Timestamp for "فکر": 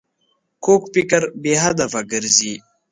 0.93-1.21